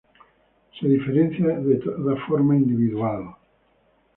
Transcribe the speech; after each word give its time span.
Se 0.79 0.87
diferencia 0.87 1.59
de 1.59 1.75
toda 1.75 2.15
forma 2.25 2.55
individual. 2.57 3.35